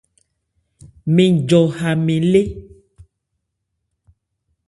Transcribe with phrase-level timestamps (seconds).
[1.13, 2.41] Mɛn jɔ ha mɛn lé.